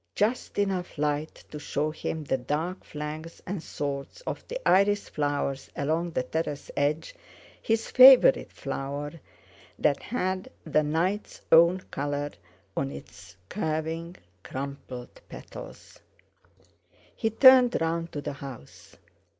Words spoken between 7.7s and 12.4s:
favourite flower that had the night's own colour